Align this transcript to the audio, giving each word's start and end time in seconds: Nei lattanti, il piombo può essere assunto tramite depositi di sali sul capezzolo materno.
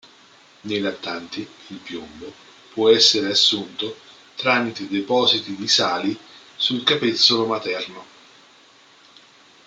Nei 0.61 0.79
lattanti, 0.79 1.47
il 1.67 1.77
piombo 1.77 2.33
può 2.73 2.89
essere 2.89 3.29
assunto 3.29 3.99
tramite 4.33 4.87
depositi 4.87 5.55
di 5.55 5.67
sali 5.67 6.17
sul 6.55 6.81
capezzolo 6.81 7.45
materno. 7.45 8.05